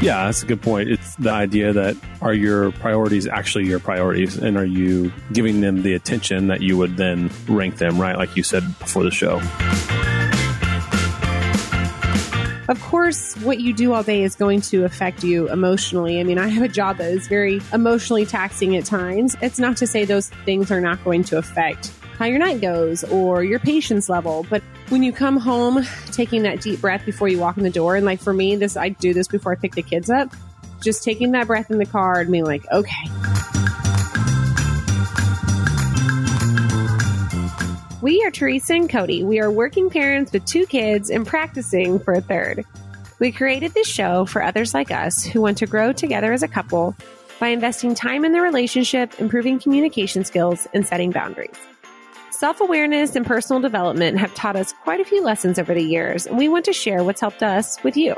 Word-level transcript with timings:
Yeah, 0.00 0.24
that's 0.24 0.42
a 0.42 0.46
good 0.46 0.62
point. 0.62 0.88
It's 0.88 1.14
the 1.16 1.30
idea 1.30 1.74
that 1.74 1.94
are 2.22 2.32
your 2.32 2.72
priorities 2.72 3.26
actually 3.26 3.66
your 3.66 3.80
priorities 3.80 4.38
and 4.38 4.56
are 4.56 4.64
you 4.64 5.12
giving 5.30 5.60
them 5.60 5.82
the 5.82 5.92
attention 5.92 6.46
that 6.46 6.62
you 6.62 6.78
would 6.78 6.96
then 6.96 7.30
rank 7.46 7.76
them, 7.76 8.00
right? 8.00 8.16
Like 8.16 8.34
you 8.34 8.42
said 8.42 8.62
before 8.78 9.02
the 9.02 9.10
show. 9.10 9.42
Of 12.70 12.80
course, 12.80 13.34
what 13.38 13.60
you 13.60 13.74
do 13.74 13.92
all 13.92 14.02
day 14.02 14.22
is 14.22 14.36
going 14.36 14.62
to 14.62 14.84
affect 14.84 15.22
you 15.22 15.50
emotionally. 15.50 16.18
I 16.18 16.22
mean, 16.22 16.38
I 16.38 16.46
have 16.46 16.62
a 16.62 16.68
job 16.68 16.96
that 16.96 17.10
is 17.10 17.26
very 17.26 17.60
emotionally 17.74 18.24
taxing 18.24 18.76
at 18.76 18.86
times. 18.86 19.36
It's 19.42 19.58
not 19.58 19.76
to 19.78 19.86
say 19.86 20.06
those 20.06 20.30
things 20.46 20.70
are 20.70 20.80
not 20.80 21.02
going 21.04 21.24
to 21.24 21.36
affect 21.36 21.92
how 22.16 22.26
your 22.26 22.38
night 22.38 22.60
goes 22.60 23.02
or 23.04 23.42
your 23.44 23.58
patience 23.58 24.08
level, 24.08 24.46
but 24.48 24.62
when 24.90 25.04
you 25.04 25.12
come 25.12 25.36
home, 25.36 25.84
taking 26.10 26.42
that 26.42 26.60
deep 26.60 26.80
breath 26.80 27.06
before 27.06 27.28
you 27.28 27.38
walk 27.38 27.56
in 27.56 27.62
the 27.62 27.70
door, 27.70 27.94
and 27.94 28.04
like 28.04 28.20
for 28.20 28.34
me, 28.34 28.56
this 28.56 28.76
I 28.76 28.90
do 28.90 29.14
this 29.14 29.28
before 29.28 29.52
I 29.52 29.54
pick 29.54 29.74
the 29.74 29.82
kids 29.82 30.10
up, 30.10 30.34
just 30.82 31.04
taking 31.04 31.30
that 31.32 31.46
breath 31.46 31.70
in 31.70 31.78
the 31.78 31.86
car 31.86 32.20
and 32.20 32.30
being 32.30 32.44
like, 32.44 32.66
okay. 32.72 33.06
We 38.02 38.24
are 38.24 38.30
Teresa 38.30 38.74
and 38.74 38.90
Cody. 38.90 39.22
We 39.22 39.40
are 39.40 39.50
working 39.50 39.90
parents 39.90 40.32
with 40.32 40.44
two 40.44 40.66
kids 40.66 41.08
and 41.08 41.26
practicing 41.26 42.00
for 42.00 42.14
a 42.14 42.20
third. 42.20 42.64
We 43.20 43.30
created 43.30 43.74
this 43.74 43.86
show 43.86 44.24
for 44.24 44.42
others 44.42 44.74
like 44.74 44.90
us 44.90 45.22
who 45.22 45.40
want 45.40 45.58
to 45.58 45.66
grow 45.66 45.92
together 45.92 46.32
as 46.32 46.42
a 46.42 46.48
couple 46.48 46.96
by 47.38 47.48
investing 47.48 47.94
time 47.94 48.24
in 48.24 48.32
their 48.32 48.42
relationship, 48.42 49.20
improving 49.20 49.60
communication 49.60 50.24
skills, 50.24 50.66
and 50.74 50.86
setting 50.86 51.10
boundaries. 51.10 51.56
Self 52.40 52.62
awareness 52.62 53.16
and 53.16 53.26
personal 53.26 53.60
development 53.60 54.18
have 54.18 54.32
taught 54.32 54.56
us 54.56 54.72
quite 54.84 54.98
a 54.98 55.04
few 55.04 55.22
lessons 55.22 55.58
over 55.58 55.74
the 55.74 55.82
years, 55.82 56.26
and 56.26 56.38
we 56.38 56.48
want 56.48 56.64
to 56.64 56.72
share 56.72 57.04
what's 57.04 57.20
helped 57.20 57.42
us 57.42 57.76
with 57.84 57.98
you. 57.98 58.16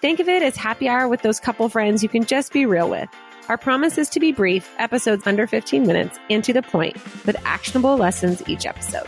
Think 0.00 0.18
of 0.18 0.28
it 0.28 0.42
as 0.42 0.56
happy 0.56 0.88
hour 0.88 1.06
with 1.06 1.22
those 1.22 1.38
couple 1.38 1.68
friends 1.68 2.02
you 2.02 2.08
can 2.08 2.24
just 2.24 2.52
be 2.52 2.66
real 2.66 2.90
with. 2.90 3.08
Our 3.48 3.56
promise 3.56 3.96
is 3.96 4.08
to 4.08 4.18
be 4.18 4.32
brief, 4.32 4.68
episodes 4.78 5.24
under 5.24 5.46
15 5.46 5.86
minutes, 5.86 6.18
and 6.28 6.42
to 6.42 6.52
the 6.52 6.62
point, 6.62 6.96
with 7.24 7.36
actionable 7.44 7.96
lessons 7.96 8.42
each 8.48 8.66
episode. 8.66 9.06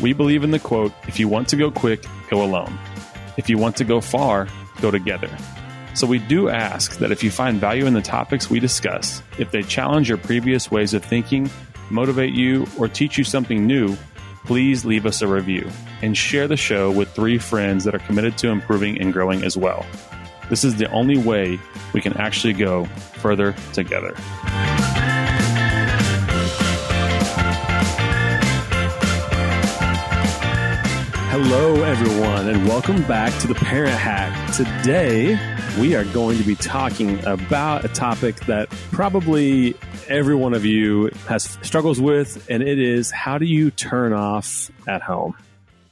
We 0.00 0.12
believe 0.14 0.42
in 0.42 0.50
the 0.50 0.58
quote 0.58 0.92
if 1.06 1.20
you 1.20 1.28
want 1.28 1.46
to 1.50 1.56
go 1.56 1.70
quick, 1.70 2.04
go 2.28 2.42
alone. 2.42 2.76
If 3.36 3.48
you 3.48 3.56
want 3.56 3.76
to 3.76 3.84
go 3.84 4.00
far, 4.00 4.48
go 4.80 4.90
together. 4.90 5.30
So 5.94 6.08
we 6.08 6.18
do 6.18 6.48
ask 6.48 6.98
that 6.98 7.12
if 7.12 7.22
you 7.22 7.30
find 7.30 7.60
value 7.60 7.86
in 7.86 7.94
the 7.94 8.02
topics 8.02 8.50
we 8.50 8.58
discuss, 8.58 9.22
if 9.38 9.52
they 9.52 9.62
challenge 9.62 10.08
your 10.08 10.18
previous 10.18 10.72
ways 10.72 10.92
of 10.92 11.04
thinking, 11.04 11.48
motivate 11.92 12.32
you, 12.32 12.66
or 12.78 12.88
teach 12.88 13.18
you 13.18 13.24
something 13.24 13.66
new, 13.66 13.96
please 14.44 14.84
leave 14.84 15.06
us 15.06 15.22
a 15.22 15.28
review 15.28 15.70
and 16.00 16.16
share 16.16 16.48
the 16.48 16.56
show 16.56 16.90
with 16.90 17.08
three 17.10 17.38
friends 17.38 17.84
that 17.84 17.94
are 17.94 18.00
committed 18.00 18.36
to 18.38 18.48
improving 18.48 19.00
and 19.00 19.12
growing 19.12 19.44
as 19.44 19.56
well. 19.56 19.86
This 20.50 20.64
is 20.64 20.76
the 20.76 20.90
only 20.90 21.18
way 21.18 21.60
we 21.92 22.00
can 22.00 22.14
actually 22.14 22.54
go 22.54 22.86
further 23.20 23.54
together. 23.72 24.14
Hello, 31.30 31.82
everyone, 31.82 32.48
and 32.48 32.68
welcome 32.68 33.02
back 33.04 33.38
to 33.40 33.46
the 33.46 33.54
Parent 33.54 33.96
Hack. 33.96 34.54
Today, 34.54 35.38
we 35.78 35.94
are 35.94 36.04
going 36.06 36.36
to 36.36 36.44
be 36.44 36.54
talking 36.54 37.24
about 37.24 37.84
a 37.84 37.88
topic 37.88 38.36
that 38.40 38.68
probably 38.90 39.74
every 40.06 40.34
one 40.34 40.52
of 40.52 40.66
you 40.66 41.10
has 41.26 41.58
struggles 41.62 42.00
with, 42.00 42.46
and 42.50 42.62
it 42.62 42.78
is 42.78 43.10
how 43.10 43.38
do 43.38 43.46
you 43.46 43.70
turn 43.70 44.12
off 44.12 44.70
at 44.86 45.00
home? 45.00 45.34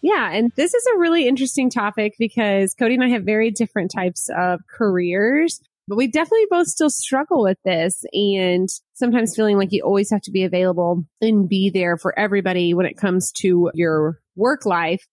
Yeah, 0.02 0.30
and 0.32 0.52
this 0.54 0.74
is 0.74 0.86
a 0.94 0.98
really 0.98 1.26
interesting 1.26 1.70
topic 1.70 2.14
because 2.18 2.74
Cody 2.74 2.94
and 2.94 3.04
I 3.04 3.08
have 3.08 3.24
very 3.24 3.50
different 3.50 3.90
types 3.90 4.28
of 4.36 4.60
careers, 4.70 5.60
but 5.88 5.96
we 5.96 6.08
definitely 6.08 6.46
both 6.50 6.66
still 6.66 6.90
struggle 6.90 7.42
with 7.42 7.58
this 7.64 8.04
and 8.12 8.68
sometimes 8.94 9.34
feeling 9.34 9.56
like 9.56 9.72
you 9.72 9.82
always 9.82 10.10
have 10.10 10.22
to 10.22 10.30
be 10.30 10.44
available 10.44 11.04
and 11.22 11.48
be 11.48 11.70
there 11.70 11.96
for 11.96 12.18
everybody 12.18 12.74
when 12.74 12.86
it 12.86 12.98
comes 12.98 13.32
to 13.32 13.70
your 13.74 14.20
work 14.36 14.66
life 14.66 15.06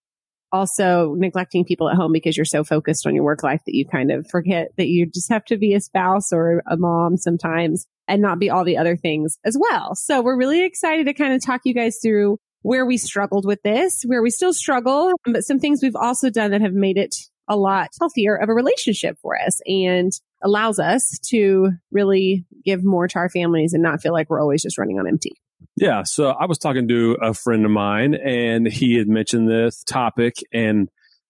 also 0.52 1.16
neglecting 1.18 1.66
people 1.66 1.90
at 1.90 1.96
home 1.96 2.12
because 2.12 2.38
you're 2.38 2.46
so 2.46 2.64
focused 2.64 3.06
on 3.06 3.16
your 3.16 3.24
work 3.24 3.44
life 3.44 3.62
that 3.66 3.76
you 3.76 3.86
kind 3.86 4.12
of 4.12 4.28
forget 4.30 4.70
that 4.78 4.88
you 4.88 5.06
just 5.06 5.30
have 5.30 5.46
to 5.46 5.58
be 5.58 5.74
a 5.74 5.82
spouse 5.82 6.32
or 6.32 6.64
a 6.68 6.78
mom 6.78 7.18
sometimes 7.18 7.86
and 8.08 8.22
not 8.22 8.40
be 8.40 8.50
all 8.50 8.64
the 8.64 8.78
other 8.78 8.96
things 8.96 9.38
as 9.44 9.58
well. 9.60 9.96
So 9.96 10.22
we're 10.22 10.38
really 10.38 10.66
excited 10.66 11.06
to 11.06 11.14
kind 11.14 11.34
of 11.34 11.44
talk 11.44 11.62
you 11.66 11.74
guys 11.74 12.00
through 12.02 12.40
where 12.62 12.86
we 12.86 12.98
struggled 12.98 13.46
with 13.46 13.62
this, 13.64 14.04
where 14.04 14.22
we 14.22 14.30
still 14.30 14.54
struggle, 14.54 15.12
but 15.26 15.44
some 15.44 15.60
things 15.60 15.82
we've 15.82 15.96
also 15.96 16.30
done 16.30 16.52
that 16.52 16.62
have 16.62 16.74
made 16.74 16.98
it 16.98 17.16
a 17.48 17.56
lot 17.56 17.90
healthier 18.00 18.36
of 18.36 18.50
a 18.50 18.54
relationship 18.54 19.18
for 19.22 19.40
us 19.40 19.62
and 19.66 20.12
allows 20.44 20.80
us 20.80 21.18
to 21.30 21.72
really 21.92 22.46
give 22.66 22.84
more 22.84 23.08
to 23.08 23.20
our 23.20 23.30
families 23.30 23.74
and 23.74 23.82
not 23.82 24.02
feel 24.02 24.14
like 24.14 24.30
we're 24.30 24.42
always 24.42 24.62
just 24.62 24.78
running 24.78 25.00
on 25.00 25.08
empty. 25.08 25.34
Yeah. 25.76 26.04
So 26.04 26.30
I 26.30 26.46
was 26.46 26.58
talking 26.58 26.88
to 26.88 27.18
a 27.22 27.34
friend 27.34 27.66
of 27.66 27.72
mine 27.72 28.16
and 28.16 28.68
he 28.68 28.98
had 28.98 29.08
mentioned 29.08 29.50
this 29.50 29.84
topic 29.84 30.36
and 30.54 30.90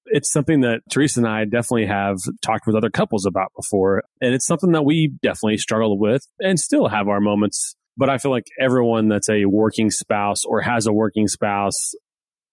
it's 0.09 0.31
something 0.31 0.61
that 0.61 0.81
Teresa 0.89 1.19
and 1.19 1.27
I 1.27 1.45
definitely 1.45 1.87
have 1.87 2.17
talked 2.41 2.65
with 2.65 2.75
other 2.75 2.89
couples 2.89 3.25
about 3.25 3.51
before. 3.55 4.03
And 4.21 4.33
it's 4.33 4.45
something 4.45 4.71
that 4.71 4.85
we 4.85 5.13
definitely 5.21 5.57
struggle 5.57 5.97
with 5.99 6.25
and 6.39 6.59
still 6.59 6.87
have 6.87 7.07
our 7.07 7.19
moments. 7.19 7.75
But 7.97 8.09
I 8.09 8.17
feel 8.17 8.31
like 8.31 8.47
everyone 8.59 9.09
that's 9.09 9.29
a 9.29 9.45
working 9.45 9.89
spouse 9.89 10.45
or 10.45 10.61
has 10.61 10.87
a 10.87 10.93
working 10.93 11.27
spouse 11.27 11.93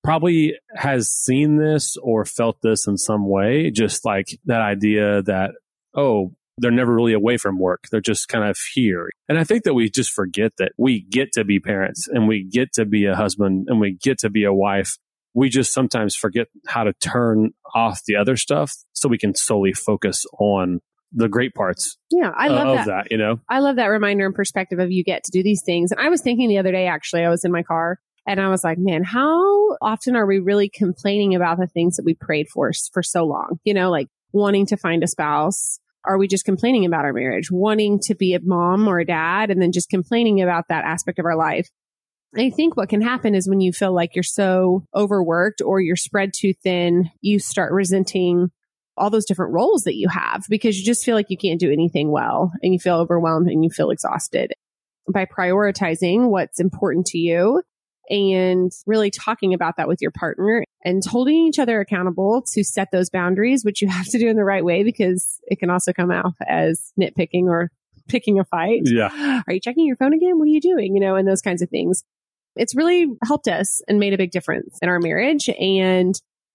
probably 0.02 0.54
has 0.74 1.08
seen 1.08 1.56
this 1.56 1.96
or 2.02 2.24
felt 2.24 2.58
this 2.62 2.86
in 2.86 2.96
some 2.96 3.28
way. 3.28 3.70
Just 3.70 4.04
like 4.04 4.26
that 4.46 4.60
idea 4.60 5.22
that, 5.22 5.52
oh, 5.94 6.32
they're 6.58 6.70
never 6.70 6.94
really 6.94 7.12
away 7.12 7.36
from 7.36 7.58
work. 7.58 7.84
They're 7.90 8.00
just 8.00 8.28
kind 8.28 8.48
of 8.48 8.56
here. 8.74 9.10
And 9.28 9.38
I 9.38 9.44
think 9.44 9.64
that 9.64 9.74
we 9.74 9.90
just 9.90 10.12
forget 10.12 10.52
that 10.58 10.72
we 10.78 11.00
get 11.00 11.32
to 11.32 11.44
be 11.44 11.60
parents 11.60 12.08
and 12.08 12.28
we 12.28 12.44
get 12.44 12.72
to 12.74 12.84
be 12.84 13.06
a 13.06 13.16
husband 13.16 13.66
and 13.68 13.80
we 13.80 13.96
get 14.00 14.18
to 14.18 14.30
be 14.30 14.44
a 14.44 14.52
wife. 14.52 14.96
We 15.34 15.48
just 15.48 15.72
sometimes 15.72 16.14
forget 16.14 16.46
how 16.66 16.84
to 16.84 16.92
turn 16.94 17.50
off 17.74 18.02
the 18.06 18.16
other 18.16 18.36
stuff 18.36 18.72
so 18.92 19.08
we 19.08 19.18
can 19.18 19.34
solely 19.34 19.72
focus 19.72 20.24
on 20.38 20.80
the 21.14 21.28
great 21.28 21.54
parts. 21.54 21.96
Yeah, 22.10 22.32
I 22.36 22.48
love 22.48 22.76
that. 22.78 22.86
that. 22.86 23.10
You 23.10 23.18
know, 23.18 23.40
I 23.48 23.60
love 23.60 23.76
that 23.76 23.86
reminder 23.86 24.26
and 24.26 24.34
perspective 24.34 24.78
of 24.78 24.90
you 24.90 25.02
get 25.04 25.24
to 25.24 25.30
do 25.30 25.42
these 25.42 25.62
things. 25.62 25.92
And 25.92 26.00
I 26.00 26.08
was 26.08 26.22
thinking 26.22 26.48
the 26.48 26.58
other 26.58 26.72
day, 26.72 26.86
actually, 26.86 27.24
I 27.24 27.30
was 27.30 27.44
in 27.44 27.52
my 27.52 27.62
car 27.62 27.98
and 28.26 28.40
I 28.40 28.48
was 28.48 28.64
like, 28.64 28.78
man, 28.78 29.02
how 29.04 29.76
often 29.80 30.16
are 30.16 30.26
we 30.26 30.38
really 30.38 30.68
complaining 30.68 31.34
about 31.34 31.58
the 31.58 31.66
things 31.66 31.96
that 31.96 32.04
we 32.04 32.14
prayed 32.14 32.48
for 32.48 32.72
for 32.92 33.02
so 33.02 33.24
long? 33.24 33.58
You 33.64 33.74
know, 33.74 33.90
like 33.90 34.08
wanting 34.32 34.66
to 34.66 34.76
find 34.76 35.02
a 35.04 35.06
spouse, 35.06 35.78
are 36.06 36.18
we 36.18 36.28
just 36.28 36.44
complaining 36.44 36.84
about 36.84 37.04
our 37.04 37.12
marriage, 37.12 37.50
wanting 37.50 37.98
to 38.04 38.14
be 38.14 38.34
a 38.34 38.40
mom 38.40 38.88
or 38.88 38.98
a 38.98 39.06
dad, 39.06 39.50
and 39.50 39.60
then 39.60 39.72
just 39.72 39.88
complaining 39.88 40.40
about 40.42 40.68
that 40.68 40.84
aspect 40.84 41.18
of 41.18 41.24
our 41.24 41.36
life? 41.36 41.68
I 42.36 42.50
think 42.50 42.76
what 42.76 42.88
can 42.88 43.00
happen 43.00 43.34
is 43.34 43.48
when 43.48 43.60
you 43.60 43.72
feel 43.72 43.94
like 43.94 44.16
you're 44.16 44.22
so 44.22 44.84
overworked 44.94 45.62
or 45.62 45.80
you're 45.80 45.96
spread 45.96 46.32
too 46.34 46.52
thin, 46.52 47.10
you 47.20 47.38
start 47.38 47.72
resenting 47.72 48.50
all 48.96 49.10
those 49.10 49.24
different 49.24 49.52
roles 49.52 49.82
that 49.82 49.96
you 49.96 50.08
have 50.08 50.44
because 50.48 50.78
you 50.78 50.84
just 50.84 51.04
feel 51.04 51.14
like 51.14 51.30
you 51.30 51.36
can't 51.36 51.60
do 51.60 51.70
anything 51.70 52.10
well 52.10 52.52
and 52.62 52.72
you 52.72 52.78
feel 52.78 52.96
overwhelmed 52.96 53.48
and 53.48 53.64
you 53.64 53.70
feel 53.70 53.90
exhausted. 53.90 54.52
By 55.12 55.26
prioritizing 55.26 56.28
what's 56.28 56.60
important 56.60 57.06
to 57.06 57.18
you 57.18 57.62
and 58.10 58.72
really 58.86 59.10
talking 59.10 59.54
about 59.54 59.76
that 59.76 59.88
with 59.88 60.02
your 60.02 60.10
partner 60.10 60.64
and 60.84 61.02
holding 61.04 61.46
each 61.46 61.58
other 61.58 61.80
accountable 61.80 62.42
to 62.52 62.62
set 62.62 62.90
those 62.92 63.10
boundaries, 63.10 63.64
which 63.64 63.80
you 63.80 63.88
have 63.88 64.06
to 64.06 64.18
do 64.18 64.28
in 64.28 64.36
the 64.36 64.44
right 64.44 64.64
way 64.64 64.82
because 64.82 65.40
it 65.46 65.58
can 65.58 65.70
also 65.70 65.92
come 65.92 66.10
out 66.10 66.34
as 66.46 66.92
nitpicking 67.00 67.44
or 67.44 67.70
picking 68.08 68.38
a 68.38 68.44
fight. 68.44 68.82
Yeah. 68.84 69.42
Are 69.46 69.54
you 69.54 69.60
checking 69.60 69.86
your 69.86 69.96
phone 69.96 70.12
again? 70.12 70.38
What 70.38 70.44
are 70.44 70.50
you 70.50 70.60
doing? 70.60 70.94
You 70.94 71.00
know, 71.00 71.16
and 71.16 71.26
those 71.26 71.40
kinds 71.40 71.62
of 71.62 71.70
things. 71.70 72.04
It's 72.56 72.76
really 72.76 73.06
helped 73.24 73.48
us 73.48 73.82
and 73.88 73.98
made 73.98 74.14
a 74.14 74.18
big 74.18 74.30
difference 74.30 74.78
in 74.80 74.88
our 74.88 75.00
marriage. 75.00 75.48
And 75.48 76.14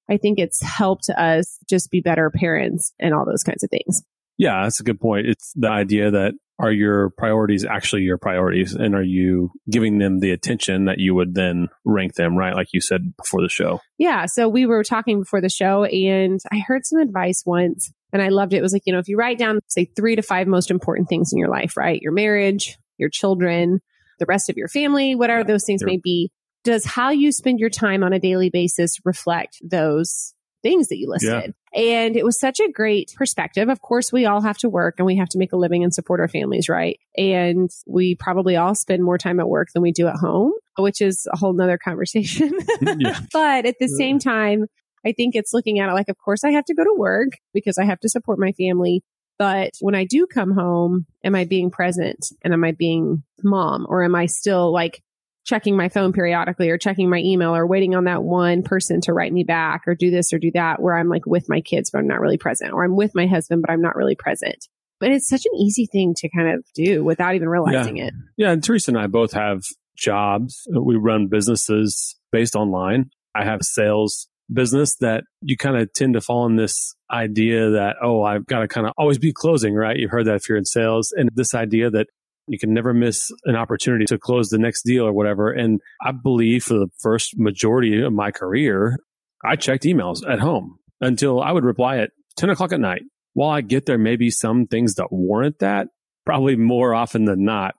I 0.09 0.17
think 0.17 0.39
it's 0.39 0.61
helped 0.61 1.09
us 1.09 1.59
just 1.69 1.91
be 1.91 2.01
better 2.01 2.29
parents 2.29 2.93
and 2.99 3.13
all 3.13 3.25
those 3.25 3.43
kinds 3.43 3.63
of 3.63 3.69
things. 3.69 4.01
Yeah, 4.37 4.63
that's 4.63 4.79
a 4.79 4.83
good 4.83 5.01
point. 5.01 5.27
It's 5.27 5.51
the 5.55 5.69
idea 5.69 6.11
that 6.11 6.33
are 6.59 6.71
your 6.71 7.11
priorities 7.11 7.63
actually 7.63 8.01
your 8.01 8.17
priorities 8.17 8.73
and 8.73 8.93
are 8.93 9.03
you 9.03 9.49
giving 9.71 9.97
them 9.97 10.19
the 10.19 10.31
attention 10.31 10.85
that 10.85 10.99
you 10.99 11.15
would 11.15 11.33
then 11.33 11.69
rank 11.85 12.15
them, 12.15 12.37
right? 12.37 12.53
Like 12.53 12.67
you 12.73 12.81
said 12.81 13.15
before 13.15 13.41
the 13.41 13.49
show. 13.49 13.79
Yeah. 13.97 14.25
So 14.25 14.49
we 14.49 14.65
were 14.65 14.83
talking 14.83 15.19
before 15.19 15.41
the 15.41 15.49
show 15.49 15.85
and 15.85 16.39
I 16.51 16.59
heard 16.59 16.85
some 16.85 16.99
advice 16.99 17.43
once 17.45 17.91
and 18.11 18.21
I 18.21 18.27
loved 18.27 18.53
it. 18.53 18.57
It 18.57 18.61
was 18.61 18.73
like, 18.73 18.83
you 18.85 18.93
know, 18.93 18.99
if 18.99 19.07
you 19.07 19.17
write 19.17 19.37
down, 19.37 19.59
say, 19.67 19.85
three 19.85 20.17
to 20.17 20.21
five 20.21 20.47
most 20.47 20.69
important 20.69 21.07
things 21.07 21.31
in 21.31 21.39
your 21.39 21.49
life, 21.49 21.77
right? 21.77 22.01
Your 22.01 22.11
marriage, 22.11 22.77
your 22.97 23.09
children, 23.09 23.79
the 24.19 24.25
rest 24.27 24.49
of 24.49 24.57
your 24.57 24.67
family, 24.67 25.15
whatever 25.15 25.45
those 25.45 25.63
things 25.63 25.83
may 25.83 25.97
be, 25.97 26.29
does 26.65 26.85
how 26.85 27.09
you 27.09 27.31
spend 27.31 27.59
your 27.59 27.69
time 27.69 28.03
on 28.03 28.11
a 28.11 28.19
daily 28.19 28.49
basis 28.49 28.97
reflect 29.05 29.57
those 29.63 30.33
things 30.61 30.89
that 30.89 30.97
you 30.97 31.09
listed. 31.09 31.31
Yeah. 31.31 31.51
And 31.73 32.15
it 32.15 32.25
was 32.25 32.39
such 32.39 32.59
a 32.59 32.71
great 32.71 33.13
perspective. 33.15 33.69
Of 33.69 33.81
course, 33.81 34.11
we 34.11 34.25
all 34.25 34.41
have 34.41 34.57
to 34.59 34.69
work 34.69 34.95
and 34.97 35.05
we 35.05 35.17
have 35.17 35.29
to 35.29 35.37
make 35.37 35.53
a 35.53 35.57
living 35.57 35.83
and 35.83 35.93
support 35.93 36.19
our 36.19 36.27
families, 36.27 36.67
right? 36.67 36.99
And 37.15 37.69
we 37.87 38.15
probably 38.15 38.55
all 38.55 38.73
spend 38.73 39.03
more 39.03 39.17
time 39.17 39.39
at 39.39 39.47
work 39.47 39.69
than 39.73 39.83
we 39.83 39.91
do 39.91 40.07
at 40.07 40.15
home, 40.15 40.53
which 40.77 41.01
is 41.01 41.27
a 41.31 41.37
whole 41.37 41.53
nother 41.53 41.77
conversation. 41.77 42.51
but 43.33 43.65
at 43.65 43.75
the 43.79 43.87
same 43.87 44.17
time, 44.17 44.65
I 45.05 45.11
think 45.11 45.35
it's 45.35 45.53
looking 45.53 45.79
at 45.79 45.89
it 45.89 45.93
like, 45.93 46.09
of 46.09 46.17
course, 46.17 46.43
I 46.43 46.51
have 46.51 46.65
to 46.65 46.73
go 46.73 46.83
to 46.83 46.95
work 46.97 47.29
because 47.53 47.77
I 47.77 47.85
have 47.85 47.99
to 48.01 48.09
support 48.09 48.39
my 48.39 48.51
family. 48.53 49.03
But 49.37 49.71
when 49.79 49.95
I 49.95 50.05
do 50.05 50.27
come 50.27 50.51
home, 50.51 51.05
am 51.23 51.35
I 51.35 51.45
being 51.45 51.71
present 51.71 52.25
and 52.43 52.53
am 52.53 52.63
I 52.63 52.73
being 52.73 53.23
mom 53.41 53.85
or 53.87 54.03
am 54.03 54.15
I 54.15 54.25
still 54.25 54.73
like 54.73 55.01
checking 55.45 55.75
my 55.75 55.89
phone 55.89 56.13
periodically 56.13 56.69
or 56.69 56.77
checking 56.77 57.09
my 57.09 57.19
email 57.19 57.55
or 57.55 57.65
waiting 57.65 57.95
on 57.95 58.03
that 58.03 58.23
one 58.23 58.61
person 58.61 59.01
to 59.01 59.13
write 59.13 59.33
me 59.33 59.43
back 59.43 59.83
or 59.87 59.95
do 59.95 60.11
this 60.11 60.31
or 60.31 60.37
do 60.37 60.51
that 60.53 60.81
where 60.81 60.95
I'm 60.95 61.09
like 61.09 61.25
with 61.25 61.49
my 61.49 61.61
kids, 61.61 61.89
but 61.89 61.99
I'm 61.99 62.07
not 62.07 62.19
really 62.19 62.37
present 62.37 62.73
or 62.73 62.83
I'm 62.83 62.95
with 62.95 63.15
my 63.15 63.25
husband, 63.25 63.61
but 63.61 63.71
I'm 63.71 63.81
not 63.81 63.95
really 63.95 64.15
present. 64.15 64.67
But 64.99 65.11
it's 65.11 65.29
such 65.29 65.45
an 65.45 65.57
easy 65.57 65.85
thing 65.85 66.13
to 66.17 66.29
kind 66.29 66.49
of 66.49 66.65
do 66.75 67.03
without 67.03 67.35
even 67.35 67.47
realizing 67.47 67.97
yeah. 67.97 68.07
it. 68.07 68.13
Yeah. 68.37 68.51
And 68.51 68.63
Teresa 68.63 68.91
and 68.91 68.99
I 68.99 69.07
both 69.07 69.31
have 69.31 69.61
jobs. 69.97 70.67
We 70.69 70.95
run 70.95 71.27
businesses 71.27 72.15
based 72.31 72.55
online. 72.55 73.09
I 73.33 73.45
have 73.45 73.61
sales 73.63 74.27
business 74.51 74.95
that 74.97 75.23
you 75.41 75.55
kind 75.55 75.77
of 75.77 75.93
tend 75.93 76.15
to 76.15 76.21
fall 76.21 76.45
in 76.47 76.55
this 76.55 76.95
idea 77.11 77.69
that, 77.71 77.97
oh, 78.03 78.23
I've 78.23 78.45
got 78.45 78.59
to 78.59 78.67
kind 78.67 78.87
of 78.87 78.93
always 78.97 79.19
be 79.19 79.31
closing, 79.31 79.73
right? 79.73 79.97
You've 79.97 80.11
heard 80.11 80.25
that 80.25 80.35
if 80.35 80.49
you're 80.49 80.57
in 80.57 80.65
sales 80.65 81.13
and 81.15 81.29
this 81.33 81.53
idea 81.53 81.89
that 81.91 82.07
you 82.49 82.59
can 82.59 82.73
never 82.73 82.93
miss 82.93 83.31
an 83.45 83.55
opportunity 83.55 84.05
to 84.05 84.17
close 84.17 84.49
the 84.49 84.57
next 84.57 84.83
deal 84.83 85.05
or 85.05 85.13
whatever. 85.13 85.51
And 85.51 85.79
I 86.03 86.11
believe 86.11 86.63
for 86.63 86.73
the 86.73 86.89
first 86.99 87.37
majority 87.37 88.01
of 88.01 88.11
my 88.11 88.31
career, 88.31 88.97
I 89.45 89.55
checked 89.55 89.83
emails 89.83 90.27
at 90.27 90.39
home 90.39 90.79
until 90.99 91.41
I 91.41 91.51
would 91.51 91.63
reply 91.63 91.97
at 91.97 92.11
10 92.37 92.49
o'clock 92.49 92.73
at 92.73 92.79
night. 92.79 93.03
While 93.33 93.51
I 93.51 93.61
get 93.61 93.85
there, 93.85 93.97
maybe 93.97 94.29
some 94.31 94.65
things 94.65 94.95
that 94.95 95.11
warrant 95.11 95.59
that, 95.59 95.87
probably 96.25 96.55
more 96.55 96.93
often 96.93 97.25
than 97.25 97.45
not, 97.45 97.75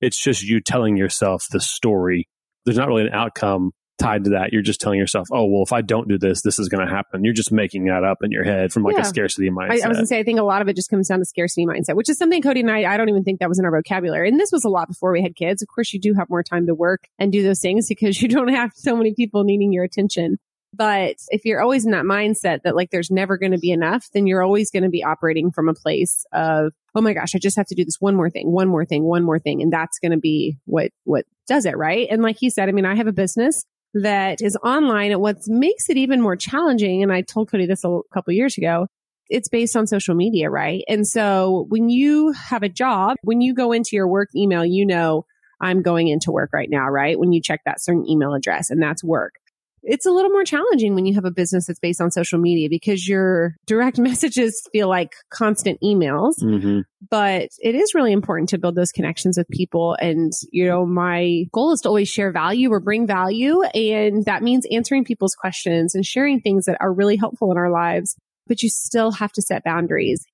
it's 0.00 0.20
just 0.20 0.42
you 0.42 0.60
telling 0.60 0.96
yourself 0.96 1.46
the 1.50 1.60
story. 1.60 2.28
There's 2.64 2.78
not 2.78 2.88
really 2.88 3.06
an 3.06 3.12
outcome 3.12 3.72
tied 3.98 4.24
to 4.24 4.30
that. 4.30 4.52
You're 4.52 4.62
just 4.62 4.80
telling 4.80 4.98
yourself, 4.98 5.28
oh, 5.32 5.46
well, 5.46 5.62
if 5.62 5.72
I 5.72 5.80
don't 5.80 6.08
do 6.08 6.18
this, 6.18 6.42
this 6.42 6.58
is 6.58 6.68
going 6.68 6.86
to 6.86 6.92
happen. 6.92 7.24
You're 7.24 7.34
just 7.34 7.52
making 7.52 7.86
that 7.86 8.04
up 8.04 8.18
in 8.22 8.30
your 8.30 8.44
head 8.44 8.72
from 8.72 8.82
like 8.82 8.96
yeah. 8.96 9.02
a 9.02 9.04
scarcity 9.04 9.50
mindset. 9.50 9.82
I, 9.82 9.84
I 9.84 9.88
was 9.88 9.96
going 9.96 10.04
to 10.04 10.06
say, 10.06 10.18
I 10.18 10.24
think 10.24 10.38
a 10.38 10.44
lot 10.44 10.62
of 10.62 10.68
it 10.68 10.76
just 10.76 10.90
comes 10.90 11.08
down 11.08 11.20
to 11.20 11.24
scarcity 11.24 11.66
mindset, 11.66 11.94
which 11.94 12.08
is 12.08 12.18
something 12.18 12.42
Cody 12.42 12.60
and 12.60 12.70
I, 12.70 12.84
I 12.84 12.96
don't 12.96 13.08
even 13.08 13.24
think 13.24 13.40
that 13.40 13.48
was 13.48 13.58
in 13.58 13.64
our 13.64 13.70
vocabulary. 13.70 14.28
And 14.28 14.40
this 14.40 14.52
was 14.52 14.64
a 14.64 14.68
lot 14.68 14.88
before 14.88 15.12
we 15.12 15.22
had 15.22 15.36
kids. 15.36 15.62
Of 15.62 15.68
course, 15.68 15.92
you 15.92 16.00
do 16.00 16.14
have 16.14 16.28
more 16.28 16.42
time 16.42 16.66
to 16.66 16.74
work 16.74 17.04
and 17.18 17.30
do 17.30 17.42
those 17.42 17.60
things 17.60 17.88
because 17.88 18.20
you 18.22 18.28
don't 18.28 18.48
have 18.48 18.72
so 18.74 18.96
many 18.96 19.14
people 19.14 19.44
needing 19.44 19.72
your 19.72 19.84
attention. 19.84 20.38
But 20.76 21.16
if 21.28 21.44
you're 21.44 21.60
always 21.60 21.84
in 21.84 21.92
that 21.92 22.04
mindset 22.04 22.62
that 22.62 22.74
like 22.74 22.90
there's 22.90 23.10
never 23.10 23.38
going 23.38 23.52
to 23.52 23.58
be 23.58 23.70
enough, 23.70 24.08
then 24.12 24.26
you're 24.26 24.42
always 24.42 24.72
going 24.72 24.82
to 24.82 24.88
be 24.88 25.04
operating 25.04 25.52
from 25.52 25.68
a 25.68 25.74
place 25.74 26.26
of, 26.32 26.72
oh 26.96 27.00
my 27.00 27.12
gosh, 27.12 27.36
I 27.36 27.38
just 27.38 27.56
have 27.56 27.68
to 27.68 27.76
do 27.76 27.84
this 27.84 28.00
one 28.00 28.16
more 28.16 28.28
thing, 28.28 28.50
one 28.50 28.66
more 28.66 28.84
thing, 28.84 29.04
one 29.04 29.22
more 29.22 29.38
thing. 29.38 29.62
And 29.62 29.72
that's 29.72 30.00
going 30.00 30.10
to 30.10 30.18
be 30.18 30.58
what, 30.64 30.90
what 31.04 31.26
does 31.46 31.64
it. 31.64 31.76
Right. 31.76 32.08
And 32.10 32.22
like 32.22 32.38
he 32.40 32.50
said, 32.50 32.68
I 32.68 32.72
mean, 32.72 32.86
I 32.86 32.96
have 32.96 33.06
a 33.06 33.12
business 33.12 33.64
that 33.94 34.42
is 34.42 34.56
online. 34.56 35.12
And 35.12 35.20
what 35.20 35.38
makes 35.46 35.88
it 35.88 35.96
even 35.96 36.20
more 36.20 36.36
challenging, 36.36 37.02
and 37.02 37.12
I 37.12 37.22
told 37.22 37.50
Cody 37.50 37.66
this 37.66 37.84
a 37.84 38.00
couple 38.12 38.32
years 38.32 38.58
ago, 38.58 38.86
it's 39.28 39.48
based 39.48 39.76
on 39.76 39.86
social 39.86 40.14
media, 40.14 40.50
right? 40.50 40.84
And 40.88 41.06
so 41.06 41.66
when 41.68 41.88
you 41.88 42.32
have 42.32 42.62
a 42.62 42.68
job, 42.68 43.16
when 43.22 43.40
you 43.40 43.54
go 43.54 43.72
into 43.72 43.90
your 43.92 44.06
work 44.06 44.28
email, 44.36 44.64
you 44.64 44.84
know, 44.84 45.24
I'm 45.60 45.82
going 45.82 46.08
into 46.08 46.30
work 46.30 46.50
right 46.52 46.68
now, 46.68 46.88
right? 46.90 47.18
When 47.18 47.32
you 47.32 47.40
check 47.40 47.62
that 47.64 47.82
certain 47.82 48.06
email 48.08 48.34
address 48.34 48.70
and 48.70 48.82
that's 48.82 49.02
work 49.02 49.34
it's 49.84 50.06
a 50.06 50.10
little 50.10 50.30
more 50.30 50.44
challenging 50.44 50.94
when 50.94 51.04
you 51.04 51.14
have 51.14 51.24
a 51.24 51.30
business 51.30 51.66
that's 51.66 51.78
based 51.78 52.00
on 52.00 52.10
social 52.10 52.38
media 52.38 52.68
because 52.68 53.06
your 53.06 53.54
direct 53.66 53.98
messages 53.98 54.66
feel 54.72 54.88
like 54.88 55.12
constant 55.30 55.78
emails. 55.82 56.34
Mm-hmm. 56.42 56.80
But 57.10 57.50
it 57.58 57.74
is 57.74 57.94
really 57.94 58.12
important 58.12 58.48
to 58.50 58.58
build 58.58 58.74
those 58.74 58.92
connections 58.92 59.36
with 59.36 59.48
people. 59.48 59.94
And, 60.00 60.32
you 60.50 60.66
know, 60.66 60.86
my 60.86 61.44
goal 61.52 61.72
is 61.72 61.82
to 61.82 61.88
always 61.88 62.08
share 62.08 62.32
value 62.32 62.70
or 62.72 62.80
bring 62.80 63.06
value. 63.06 63.62
And 63.62 64.24
that 64.24 64.42
means 64.42 64.66
answering 64.70 65.04
people's 65.04 65.34
questions 65.34 65.94
and 65.94 66.04
sharing 66.04 66.40
things 66.40 66.64
that 66.64 66.78
are 66.80 66.92
really 66.92 67.16
helpful 67.16 67.52
in 67.52 67.58
our 67.58 67.70
lives. 67.70 68.16
But 68.46 68.62
you 68.62 68.70
still 68.70 69.12
have 69.12 69.32
to 69.32 69.42
set 69.42 69.64
boundaries. 69.64 70.24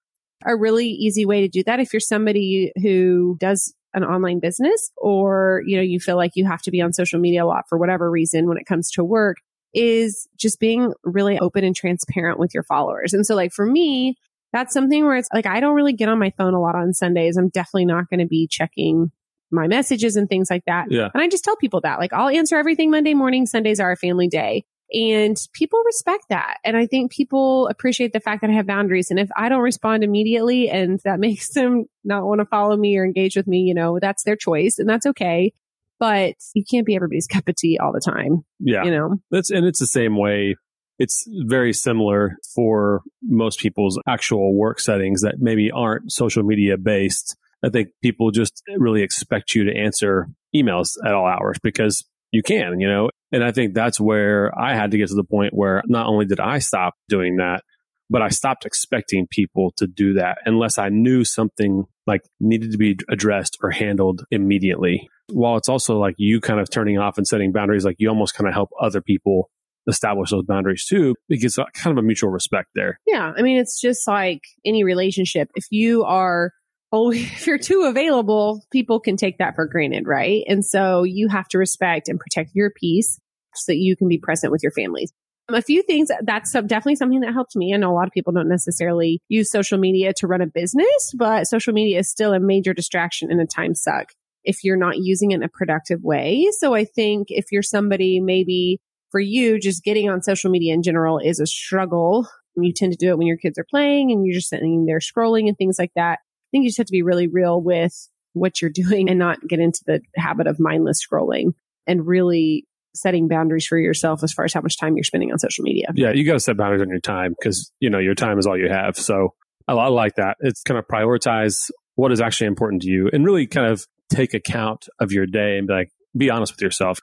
A 0.46 0.56
really 0.56 0.86
easy 0.86 1.26
way 1.26 1.42
to 1.42 1.48
do 1.48 1.62
that 1.64 1.80
if 1.80 1.92
you're 1.92 2.00
somebody 2.00 2.72
who 2.80 3.36
does 3.38 3.74
an 3.94 4.04
online 4.04 4.40
business 4.40 4.90
or, 4.96 5.62
you 5.66 5.76
know, 5.76 5.82
you 5.82 5.98
feel 6.00 6.16
like 6.16 6.32
you 6.34 6.44
have 6.46 6.62
to 6.62 6.70
be 6.70 6.80
on 6.80 6.92
social 6.92 7.18
media 7.18 7.44
a 7.44 7.46
lot 7.46 7.64
for 7.68 7.78
whatever 7.78 8.10
reason 8.10 8.48
when 8.48 8.58
it 8.58 8.66
comes 8.66 8.90
to 8.92 9.04
work 9.04 9.38
is 9.74 10.28
just 10.36 10.58
being 10.60 10.92
really 11.04 11.38
open 11.38 11.64
and 11.64 11.76
transparent 11.76 12.38
with 12.38 12.54
your 12.54 12.62
followers. 12.62 13.14
And 13.14 13.24
so 13.26 13.34
like 13.34 13.52
for 13.52 13.66
me, 13.66 14.16
that's 14.52 14.72
something 14.72 15.04
where 15.04 15.16
it's 15.16 15.28
like, 15.32 15.46
I 15.46 15.60
don't 15.60 15.74
really 15.74 15.92
get 15.92 16.08
on 16.08 16.18
my 16.18 16.30
phone 16.36 16.54
a 16.54 16.60
lot 16.60 16.74
on 16.74 16.92
Sundays. 16.92 17.36
I'm 17.36 17.50
definitely 17.50 17.84
not 17.84 18.08
going 18.08 18.20
to 18.20 18.26
be 18.26 18.48
checking 18.48 19.12
my 19.50 19.66
messages 19.66 20.16
and 20.16 20.28
things 20.28 20.50
like 20.50 20.64
that. 20.66 20.90
Yeah. 20.90 21.08
And 21.12 21.22
I 21.22 21.28
just 21.28 21.44
tell 21.44 21.56
people 21.56 21.80
that 21.82 21.98
like 21.98 22.12
I'll 22.12 22.28
answer 22.28 22.56
everything 22.56 22.90
Monday 22.90 23.14
morning. 23.14 23.46
Sundays 23.46 23.80
are 23.80 23.92
a 23.92 23.96
family 23.96 24.28
day. 24.28 24.64
And 24.92 25.36
people 25.52 25.80
respect 25.86 26.24
that. 26.30 26.58
And 26.64 26.76
I 26.76 26.86
think 26.86 27.12
people 27.12 27.68
appreciate 27.68 28.12
the 28.12 28.20
fact 28.20 28.40
that 28.40 28.50
I 28.50 28.54
have 28.54 28.66
boundaries. 28.66 29.10
And 29.10 29.20
if 29.20 29.28
I 29.36 29.48
don't 29.48 29.62
respond 29.62 30.02
immediately 30.02 30.68
and 30.68 31.00
that 31.04 31.20
makes 31.20 31.50
them 31.50 31.86
not 32.04 32.24
want 32.24 32.40
to 32.40 32.46
follow 32.46 32.76
me 32.76 32.96
or 32.96 33.04
engage 33.04 33.36
with 33.36 33.46
me, 33.46 33.60
you 33.60 33.74
know, 33.74 33.98
that's 34.00 34.24
their 34.24 34.36
choice 34.36 34.78
and 34.78 34.88
that's 34.88 35.06
okay. 35.06 35.52
But 35.98 36.34
you 36.54 36.64
can't 36.68 36.86
be 36.86 36.96
everybody's 36.96 37.26
cup 37.26 37.46
of 37.46 37.56
tea 37.56 37.78
all 37.78 37.92
the 37.92 38.00
time. 38.00 38.44
Yeah. 38.58 38.84
You 38.84 38.90
know, 38.90 39.16
that's, 39.30 39.50
and 39.50 39.66
it's 39.66 39.80
the 39.80 39.86
same 39.86 40.16
way. 40.16 40.56
It's 40.98 41.26
very 41.46 41.72
similar 41.72 42.36
for 42.54 43.02
most 43.22 43.60
people's 43.60 43.98
actual 44.08 44.54
work 44.54 44.80
settings 44.80 45.22
that 45.22 45.36
maybe 45.38 45.70
aren't 45.70 46.10
social 46.10 46.42
media 46.42 46.76
based. 46.76 47.36
I 47.62 47.68
think 47.68 47.88
people 48.02 48.30
just 48.30 48.62
really 48.76 49.02
expect 49.02 49.54
you 49.54 49.64
to 49.64 49.76
answer 49.76 50.28
emails 50.54 50.96
at 51.04 51.12
all 51.12 51.26
hours 51.26 51.58
because 51.62 52.04
you 52.32 52.42
can, 52.42 52.80
you 52.80 52.88
know, 52.88 53.10
and 53.32 53.44
I 53.44 53.52
think 53.52 53.74
that's 53.74 54.00
where 54.00 54.52
I 54.58 54.74
had 54.74 54.90
to 54.92 54.98
get 54.98 55.08
to 55.08 55.14
the 55.14 55.24
point 55.24 55.52
where 55.54 55.82
not 55.86 56.06
only 56.06 56.26
did 56.26 56.40
I 56.40 56.58
stop 56.58 56.94
doing 57.08 57.36
that, 57.36 57.62
but 58.08 58.22
I 58.22 58.28
stopped 58.28 58.66
expecting 58.66 59.28
people 59.30 59.72
to 59.76 59.86
do 59.86 60.14
that 60.14 60.38
unless 60.44 60.78
I 60.78 60.88
knew 60.88 61.24
something 61.24 61.84
like 62.06 62.22
needed 62.40 62.72
to 62.72 62.78
be 62.78 62.98
addressed 63.08 63.56
or 63.62 63.70
handled 63.70 64.24
immediately. 64.32 65.08
While 65.32 65.56
it's 65.56 65.68
also 65.68 65.96
like 65.98 66.16
you 66.18 66.40
kind 66.40 66.58
of 66.58 66.68
turning 66.68 66.98
off 66.98 67.18
and 67.18 67.26
setting 67.26 67.52
boundaries, 67.52 67.84
like 67.84 67.96
you 67.98 68.08
almost 68.08 68.34
kind 68.34 68.48
of 68.48 68.54
help 68.54 68.70
other 68.80 69.00
people 69.00 69.48
establish 69.86 70.30
those 70.30 70.44
boundaries 70.44 70.84
too, 70.86 71.14
because 71.28 71.56
kind 71.56 71.96
of 71.96 72.02
a 72.02 72.06
mutual 72.06 72.30
respect 72.30 72.68
there. 72.74 72.98
Yeah. 73.06 73.32
I 73.36 73.42
mean, 73.42 73.58
it's 73.58 73.80
just 73.80 74.06
like 74.08 74.40
any 74.64 74.82
relationship. 74.82 75.48
If 75.54 75.66
you 75.70 76.02
are 76.02 76.50
oh, 76.92 77.10
if 77.12 77.46
you're 77.46 77.58
too 77.58 77.84
available, 77.84 78.62
people 78.70 79.00
can 79.00 79.16
take 79.16 79.38
that 79.38 79.54
for 79.54 79.66
granted, 79.66 80.06
right? 80.06 80.42
And 80.46 80.64
so 80.64 81.02
you 81.02 81.28
have 81.28 81.48
to 81.48 81.58
respect 81.58 82.08
and 82.08 82.18
protect 82.18 82.50
your 82.54 82.70
peace 82.70 83.18
so 83.54 83.72
that 83.72 83.78
you 83.78 83.96
can 83.96 84.08
be 84.08 84.18
present 84.18 84.52
with 84.52 84.62
your 84.62 84.72
families. 84.72 85.12
Um, 85.48 85.56
a 85.56 85.62
few 85.62 85.82
things 85.82 86.10
that's 86.22 86.52
definitely 86.52 86.96
something 86.96 87.20
that 87.20 87.32
helped 87.32 87.56
me. 87.56 87.74
I 87.74 87.76
know 87.76 87.90
a 87.90 87.94
lot 87.94 88.06
of 88.06 88.12
people 88.12 88.32
don't 88.32 88.48
necessarily 88.48 89.20
use 89.28 89.50
social 89.50 89.78
media 89.78 90.12
to 90.18 90.26
run 90.26 90.40
a 90.40 90.46
business, 90.46 91.12
but 91.16 91.46
social 91.46 91.72
media 91.72 91.98
is 91.98 92.10
still 92.10 92.32
a 92.32 92.40
major 92.40 92.72
distraction 92.72 93.30
and 93.30 93.40
a 93.40 93.46
time 93.46 93.74
suck 93.74 94.12
if 94.44 94.64
you're 94.64 94.76
not 94.76 94.98
using 94.98 95.32
it 95.32 95.36
in 95.36 95.42
a 95.42 95.48
productive 95.48 96.02
way. 96.02 96.48
So 96.58 96.74
I 96.74 96.84
think 96.84 97.28
if 97.30 97.46
you're 97.50 97.62
somebody 97.62 98.20
maybe 98.20 98.78
for 99.10 99.20
you, 99.20 99.58
just 99.58 99.82
getting 99.82 100.08
on 100.08 100.22
social 100.22 100.50
media 100.50 100.72
in 100.72 100.82
general 100.82 101.18
is 101.18 101.40
a 101.40 101.46
struggle. 101.46 102.26
You 102.56 102.72
tend 102.72 102.92
to 102.92 102.98
do 102.98 103.10
it 103.10 103.18
when 103.18 103.26
your 103.26 103.36
kids 103.36 103.58
are 103.58 103.66
playing 103.68 104.10
and 104.10 104.24
you're 104.24 104.34
just 104.34 104.48
sitting 104.48 104.86
there 104.86 104.98
scrolling 104.98 105.48
and 105.48 105.56
things 105.56 105.76
like 105.78 105.92
that. 105.96 106.20
I 106.50 106.56
think 106.56 106.64
you 106.64 106.70
just 106.70 106.78
have 106.78 106.86
to 106.86 106.92
be 106.92 107.02
really 107.02 107.28
real 107.28 107.60
with 107.60 108.08
what 108.32 108.60
you're 108.60 108.70
doing 108.70 109.08
and 109.08 109.18
not 109.18 109.38
get 109.46 109.60
into 109.60 109.80
the 109.86 110.00
habit 110.16 110.46
of 110.46 110.58
mindless 110.58 111.00
scrolling 111.04 111.52
and 111.86 112.06
really 112.06 112.66
setting 112.94 113.28
boundaries 113.28 113.66
for 113.66 113.78
yourself 113.78 114.24
as 114.24 114.32
far 114.32 114.44
as 114.44 114.52
how 114.52 114.60
much 114.60 114.76
time 114.76 114.96
you're 114.96 115.04
spending 115.04 115.30
on 115.30 115.38
social 115.38 115.62
media. 115.62 115.86
Yeah, 115.94 116.10
you 116.10 116.24
got 116.24 116.32
to 116.32 116.40
set 116.40 116.56
boundaries 116.56 116.82
on 116.82 116.88
your 116.88 117.00
time 117.00 117.34
because, 117.38 117.72
you 117.78 117.88
know, 117.88 117.98
your 117.98 118.14
time 118.14 118.38
is 118.38 118.46
all 118.46 118.58
you 118.58 118.68
have. 118.68 118.96
So 118.96 119.34
I, 119.68 119.74
I 119.74 119.88
like 119.88 120.16
that. 120.16 120.36
It's 120.40 120.62
kind 120.62 120.78
of 120.78 120.86
prioritize 120.88 121.70
what 121.94 122.10
is 122.10 122.20
actually 122.20 122.48
important 122.48 122.82
to 122.82 122.88
you 122.88 123.08
and 123.12 123.24
really 123.24 123.46
kind 123.46 123.70
of 123.70 123.86
take 124.08 124.34
account 124.34 124.88
of 124.98 125.12
your 125.12 125.26
day 125.26 125.58
and 125.58 125.68
be 125.68 125.72
like, 125.72 125.90
be 126.16 126.30
honest 126.30 126.54
with 126.54 126.62
yourself. 126.62 126.98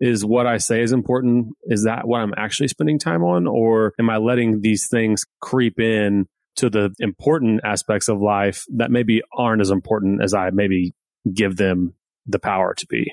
Is 0.00 0.24
what 0.24 0.46
I 0.46 0.56
say 0.56 0.82
is 0.82 0.92
important? 0.92 1.54
Is 1.64 1.84
that 1.84 2.06
what 2.06 2.20
I'm 2.20 2.34
actually 2.36 2.68
spending 2.68 2.98
time 2.98 3.22
on? 3.22 3.46
Or 3.46 3.94
am 4.00 4.10
I 4.10 4.16
letting 4.16 4.60
these 4.60 4.88
things 4.88 5.24
creep 5.40 5.78
in 5.78 6.26
to 6.56 6.70
the 6.70 6.94
important 6.98 7.60
aspects 7.64 8.08
of 8.08 8.20
life 8.20 8.64
that 8.76 8.90
maybe 8.90 9.22
aren't 9.36 9.60
as 9.60 9.70
important 9.70 10.22
as 10.22 10.34
I 10.34 10.50
maybe 10.50 10.94
give 11.32 11.56
them 11.56 11.94
the 12.26 12.38
power 12.38 12.74
to 12.74 12.86
be. 12.86 13.12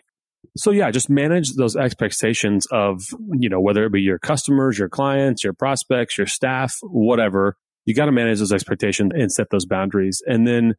So 0.58 0.72
yeah, 0.72 0.92
just 0.92 1.10
manage 1.10 1.54
those 1.54 1.76
expectations 1.76 2.66
of, 2.72 3.02
you 3.34 3.50
know, 3.50 3.62
whether 3.62 3.86
it 3.86 3.92
be 3.92 4.02
your 4.02 4.20
customers, 4.20 4.80
your 4.80 4.90
clients, 4.90 5.44
your 5.44 5.54
prospects, 5.54 6.18
your 6.18 6.28
staff, 6.28 6.78
whatever. 6.82 7.56
You 7.86 7.94
got 7.94 8.06
to 8.06 8.12
manage 8.12 8.40
those 8.40 8.52
expectations 8.52 9.12
and 9.16 9.32
set 9.32 9.48
those 9.52 9.66
boundaries. 9.66 10.22
And 10.26 10.48
then, 10.48 10.76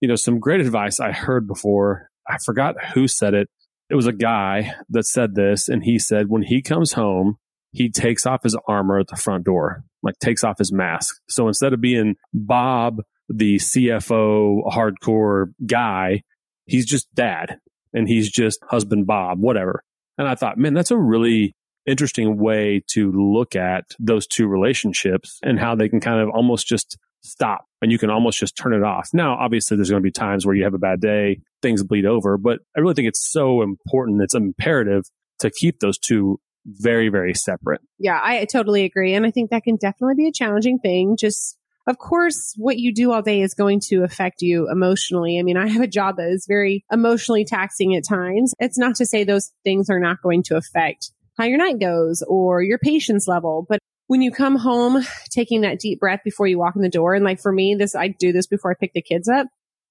you 0.00 0.08
know, 0.08 0.16
some 0.16 0.40
great 0.40 0.60
advice 0.60 1.00
I 1.00 1.12
heard 1.12 1.46
before. 1.46 2.10
I 2.28 2.38
forgot 2.44 2.76
who 2.94 3.06
said 3.08 3.34
it. 3.34 3.48
It 3.90 3.96
was 3.96 4.06
a 4.06 4.12
guy 4.12 4.74
that 4.88 5.04
said 5.04 5.34
this 5.34 5.68
and 5.68 5.84
he 5.84 5.98
said 5.98 6.28
when 6.28 6.42
he 6.42 6.62
comes 6.62 6.92
home, 6.92 7.36
he 7.74 7.90
takes 7.90 8.24
off 8.24 8.44
his 8.44 8.56
armor 8.68 9.00
at 9.00 9.08
the 9.08 9.16
front 9.16 9.44
door, 9.44 9.84
like 10.02 10.14
takes 10.20 10.44
off 10.44 10.58
his 10.58 10.72
mask. 10.72 11.16
So 11.28 11.48
instead 11.48 11.72
of 11.72 11.80
being 11.80 12.14
Bob, 12.32 13.02
the 13.28 13.56
CFO 13.56 14.64
hardcore 14.72 15.46
guy, 15.66 16.22
he's 16.66 16.86
just 16.86 17.12
dad 17.14 17.58
and 17.92 18.08
he's 18.08 18.30
just 18.30 18.60
husband 18.68 19.06
Bob, 19.08 19.40
whatever. 19.40 19.82
And 20.16 20.28
I 20.28 20.36
thought, 20.36 20.56
man, 20.56 20.72
that's 20.72 20.92
a 20.92 20.96
really 20.96 21.56
interesting 21.84 22.38
way 22.38 22.82
to 22.92 23.10
look 23.10 23.56
at 23.56 23.84
those 23.98 24.28
two 24.28 24.46
relationships 24.46 25.40
and 25.42 25.58
how 25.58 25.74
they 25.74 25.88
can 25.88 26.00
kind 26.00 26.20
of 26.20 26.28
almost 26.30 26.68
just 26.68 26.96
stop 27.22 27.64
and 27.82 27.90
you 27.90 27.98
can 27.98 28.08
almost 28.08 28.38
just 28.38 28.56
turn 28.56 28.72
it 28.72 28.84
off. 28.84 29.08
Now, 29.12 29.34
obviously, 29.34 29.76
there's 29.76 29.90
going 29.90 30.00
to 30.02 30.06
be 30.06 30.12
times 30.12 30.46
where 30.46 30.54
you 30.54 30.62
have 30.62 30.74
a 30.74 30.78
bad 30.78 31.00
day, 31.00 31.40
things 31.60 31.82
bleed 31.82 32.06
over, 32.06 32.38
but 32.38 32.60
I 32.76 32.80
really 32.80 32.94
think 32.94 33.08
it's 33.08 33.28
so 33.32 33.62
important. 33.62 34.22
It's 34.22 34.34
imperative 34.34 35.04
to 35.40 35.50
keep 35.50 35.80
those 35.80 35.98
two 35.98 36.38
very, 36.66 37.08
very 37.08 37.34
separate. 37.34 37.80
Yeah, 37.98 38.20
I 38.22 38.44
totally 38.46 38.84
agree. 38.84 39.14
And 39.14 39.26
I 39.26 39.30
think 39.30 39.50
that 39.50 39.64
can 39.64 39.76
definitely 39.76 40.14
be 40.16 40.28
a 40.28 40.32
challenging 40.32 40.78
thing. 40.78 41.16
Just, 41.18 41.56
of 41.86 41.98
course, 41.98 42.54
what 42.56 42.78
you 42.78 42.92
do 42.92 43.12
all 43.12 43.22
day 43.22 43.40
is 43.42 43.54
going 43.54 43.80
to 43.88 44.04
affect 44.04 44.42
you 44.42 44.70
emotionally. 44.70 45.38
I 45.38 45.42
mean, 45.42 45.56
I 45.56 45.68
have 45.68 45.82
a 45.82 45.86
job 45.88 46.16
that 46.16 46.28
is 46.28 46.46
very 46.48 46.84
emotionally 46.90 47.44
taxing 47.44 47.94
at 47.94 48.04
times. 48.08 48.54
It's 48.58 48.78
not 48.78 48.96
to 48.96 49.06
say 49.06 49.24
those 49.24 49.52
things 49.64 49.90
are 49.90 50.00
not 50.00 50.22
going 50.22 50.42
to 50.44 50.56
affect 50.56 51.10
how 51.36 51.44
your 51.44 51.58
night 51.58 51.80
goes 51.80 52.22
or 52.26 52.62
your 52.62 52.78
patience 52.78 53.26
level, 53.26 53.66
but 53.68 53.78
when 54.06 54.22
you 54.22 54.30
come 54.30 54.56
home, 54.56 55.02
taking 55.30 55.62
that 55.62 55.80
deep 55.80 55.98
breath 55.98 56.20
before 56.24 56.46
you 56.46 56.58
walk 56.58 56.76
in 56.76 56.82
the 56.82 56.88
door. 56.88 57.14
And 57.14 57.24
like 57.24 57.40
for 57.40 57.52
me, 57.52 57.74
this, 57.74 57.94
I 57.94 58.08
do 58.08 58.32
this 58.32 58.46
before 58.46 58.70
I 58.70 58.74
pick 58.78 58.92
the 58.92 59.02
kids 59.02 59.28
up, 59.28 59.46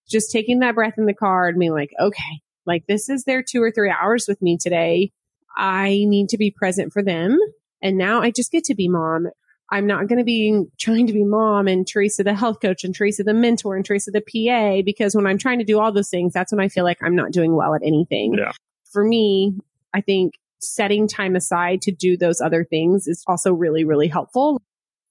just 0.09 0.31
taking 0.31 0.59
that 0.59 0.75
breath 0.75 0.93
in 0.97 1.05
the 1.05 1.13
car 1.13 1.47
and 1.47 1.59
being 1.59 1.73
like, 1.73 1.91
okay, 1.99 2.41
like 2.65 2.85
this 2.87 3.09
is 3.09 3.23
their 3.23 3.43
two 3.43 3.61
or 3.61 3.71
three 3.71 3.91
hours 3.91 4.25
with 4.27 4.41
me 4.41 4.57
today. 4.61 5.11
I 5.55 6.03
need 6.07 6.29
to 6.29 6.37
be 6.37 6.51
present 6.51 6.93
for 6.93 7.03
them. 7.03 7.37
And 7.81 7.97
now 7.97 8.21
I 8.21 8.31
just 8.31 8.51
get 8.51 8.63
to 8.65 8.75
be 8.75 8.87
mom. 8.87 9.27
I'm 9.71 9.87
not 9.87 10.07
going 10.07 10.19
to 10.19 10.25
be 10.25 10.63
trying 10.79 11.07
to 11.07 11.13
be 11.13 11.23
mom 11.23 11.67
and 11.67 11.87
Teresa 11.87 12.23
the 12.23 12.33
health 12.33 12.59
coach 12.61 12.83
and 12.83 12.93
Teresa 12.93 13.23
the 13.23 13.33
mentor 13.33 13.75
and 13.75 13.85
Teresa 13.85 14.11
the 14.11 14.21
PA 14.21 14.81
because 14.85 15.15
when 15.15 15.25
I'm 15.25 15.37
trying 15.37 15.59
to 15.59 15.65
do 15.65 15.79
all 15.79 15.91
those 15.91 16.09
things, 16.09 16.33
that's 16.33 16.51
when 16.51 16.61
I 16.61 16.67
feel 16.67 16.83
like 16.83 16.99
I'm 17.01 17.15
not 17.15 17.31
doing 17.31 17.55
well 17.55 17.73
at 17.73 17.81
anything. 17.83 18.35
Yeah. 18.35 18.51
For 18.91 19.03
me, 19.03 19.55
I 19.93 20.01
think 20.01 20.35
setting 20.59 21.07
time 21.07 21.35
aside 21.35 21.81
to 21.83 21.91
do 21.91 22.17
those 22.17 22.39
other 22.39 22.63
things 22.63 23.07
is 23.07 23.23
also 23.27 23.51
really, 23.53 23.83
really 23.83 24.07
helpful. 24.07 24.61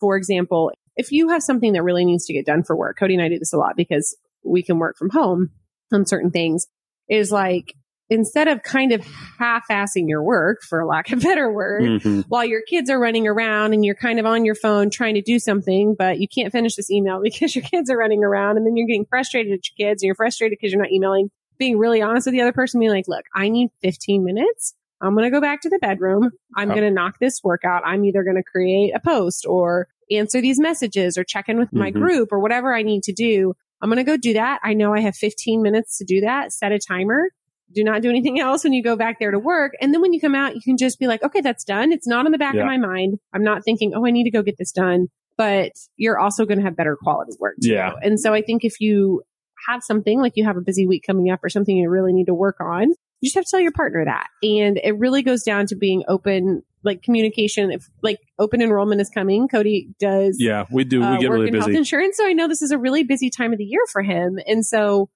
For 0.01 0.17
example, 0.17 0.73
if 0.97 1.13
you 1.13 1.29
have 1.31 1.43
something 1.43 1.73
that 1.73 1.83
really 1.83 2.05
needs 2.05 2.27
to 2.27 2.33
get 2.33 2.47
done 2.47 2.63
for 2.63 2.77
work, 2.77 2.99
Cody 2.99 3.15
and 3.15 3.23
I 3.23 3.29
do 3.29 3.39
this 3.39 3.53
a 3.53 3.59
lot 3.59 3.77
because 3.77 4.17
we 4.45 4.63
can 4.63 4.79
work 4.79 4.97
from 4.97 5.11
home 5.11 5.51
on 5.93 6.07
certain 6.07 6.31
things 6.31 6.67
is 7.09 7.31
like, 7.31 7.75
instead 8.13 8.49
of 8.49 8.63
kind 8.63 8.93
of 8.93 9.05
half-assing 9.39 10.09
your 10.09 10.23
work 10.23 10.63
for 10.63 10.85
lack 10.85 11.11
of 11.11 11.21
better 11.21 11.51
word 11.51 11.83
mm-hmm. 11.83 12.21
while 12.29 12.45
your 12.45 12.63
kids 12.63 12.91
are 12.91 12.99
running 12.99 13.27
around 13.27 13.73
and 13.73 13.85
you're 13.85 13.95
kind 13.95 14.19
of 14.19 14.27
on 14.27 14.45
your 14.45 14.55
phone 14.55 14.91
trying 14.91 15.15
to 15.15 15.23
do 15.23 15.39
something 15.39 15.95
but 15.99 16.19
you 16.21 16.29
can't 16.29 16.53
finish 16.53 16.77
this 16.77 16.91
email 16.91 17.21
because 17.23 17.55
your 17.55 17.65
kids 17.65 17.91
are 17.91 17.97
running 17.97 18.23
around 18.23 18.57
and 18.57 18.67
then 18.67 18.77
you're 18.77 18.87
getting 18.87 19.07
frustrated 19.07 19.53
at 19.53 19.61
your 19.69 19.89
kids 19.89 20.03
and 20.03 20.07
you're 20.07 20.15
frustrated 20.15 20.57
because 20.59 20.73
you're 20.73 20.83
not 20.83 20.93
emailing 20.93 21.31
being 21.59 21.79
really 21.79 22.03
honest 22.03 22.27
with 22.27 22.33
the 22.33 22.41
other 22.41 22.53
person 22.53 22.81
being 22.81 22.93
like 22.93 23.09
look 23.09 23.25
i 23.35 23.49
need 23.49 23.71
15 23.83 24.25
minutes 24.25 24.75
I'm 25.03 25.15
going 25.15 25.25
to 25.25 25.31
go 25.31 25.41
back 25.41 25.63
to 25.63 25.69
the 25.69 25.81
bedroom. 25.81 26.31
I'm 26.57 26.71
oh. 26.71 26.75
going 26.75 26.87
to 26.87 26.93
knock 26.93 27.19
this 27.19 27.41
workout. 27.43 27.83
I'm 27.85 28.05
either 28.05 28.23
going 28.23 28.37
to 28.37 28.43
create 28.45 28.93
a 28.95 29.01
post 29.01 29.45
or 29.49 29.89
answer 30.13 30.41
these 30.41 30.61
messages 30.61 31.19
or 31.19 31.25
check 31.25 31.49
in 31.49 31.59
with 31.59 31.73
my 31.73 31.91
mm-hmm. 31.91 32.01
group 32.01 32.29
or 32.31 32.39
whatever 32.39 32.73
I 32.73 32.83
need 32.83 33.03
to 33.05 33.13
do. 33.13 33.55
I'm 33.81 33.89
going 33.89 33.97
to 33.97 34.05
go 34.05 34.17
do 34.17 34.35
that. 34.35 34.61
I 34.63 34.75
know 34.75 34.95
I 34.95 35.01
have 35.01 35.17
15 35.17 35.61
minutes 35.61 35.99
to 35.99 36.05
do 36.05 36.21
that. 36.21 36.53
Set 36.53 36.71
a 36.71 36.79
timer. 36.79 37.31
Do 37.75 37.85
not 37.85 38.03
do 38.03 38.11
anything 38.11 38.39
else 38.39 38.65
when 38.65 38.73
you 38.73 38.83
go 38.83 38.97
back 38.97 39.19
there 39.19 39.31
to 39.31 39.39
work. 39.39 39.73
And 39.81 39.95
then 39.95 40.01
when 40.01 40.13
you 40.13 40.21
come 40.21 40.35
out, 40.35 40.55
you 40.55 40.61
can 40.61 40.77
just 40.77 40.99
be 40.99 41.07
like, 41.07 41.23
okay, 41.23 41.41
that's 41.41 41.65
done. 41.65 41.93
It's 41.93 42.07
not 42.07 42.27
in 42.27 42.33
the 42.33 42.39
back 42.39 42.55
yeah. 42.55 42.61
of 42.63 42.67
my 42.67 42.77
mind. 42.77 43.19
I'm 43.33 43.45
not 43.45 43.65
thinking, 43.65 43.93
oh, 43.95 44.07
I 44.07 44.11
need 44.11 44.25
to 44.25 44.31
go 44.31 44.43
get 44.43 44.57
this 44.59 44.73
done. 44.73 45.09
But 45.39 45.73
you're 45.97 46.19
also 46.19 46.45
going 46.45 46.59
to 46.59 46.65
have 46.65 46.77
better 46.77 46.97
quality 46.97 47.33
work. 47.41 47.55
Too. 47.63 47.71
Yeah. 47.71 47.93
And 48.03 48.21
so 48.21 48.35
I 48.35 48.43
think 48.43 48.65
if 48.65 48.81
you 48.81 49.23
have 49.69 49.83
something 49.83 50.21
like 50.21 50.33
you 50.37 50.45
have 50.45 50.57
a 50.57 50.61
busy 50.61 50.87
week 50.87 51.05
coming 51.07 51.31
up 51.31 51.41
or 51.43 51.49
something 51.49 51.77
you 51.77 51.89
really 51.89 52.13
need 52.13 52.27
to 52.27 52.35
work 52.35 52.57
on, 52.61 52.91
you 53.21 53.29
just 53.29 53.37
have 53.37 53.45
to 53.45 53.51
tell 53.51 53.61
your 53.61 53.73
partner 53.73 54.05
that. 54.05 54.27
And 54.43 54.79
it 54.83 54.99
really 54.99 55.23
goes 55.23 55.43
down 55.43 55.67
to 55.67 55.77
being 55.77 56.03
open, 56.09 56.63
like 56.83 57.03
communication. 57.03 57.71
If 57.71 57.89
like 58.03 58.19
open 58.39 58.61
enrollment 58.61 59.01
is 59.01 59.09
coming, 59.09 59.49
Cody 59.49 59.89
does. 59.99 60.37
Yeah, 60.39 60.67
we 60.71 60.85
do. 60.85 61.01
We 61.01 61.07
uh, 61.07 61.17
get 61.19 61.31
work 61.31 61.39
really 61.39 61.51
busy. 61.53 61.61
Health 61.61 61.77
insurance. 61.77 62.17
So 62.17 62.27
I 62.27 62.33
know 62.33 62.49
this 62.49 62.63
is 62.63 62.73
a 62.73 62.79
really 62.79 63.05
busy 63.05 63.31
time 63.31 63.53
of 63.53 63.59
the 63.59 63.65
year 63.65 63.83
for 63.91 64.03
him. 64.03 64.39
And 64.47 64.67
so 64.67 65.09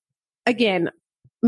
again, 0.46 0.90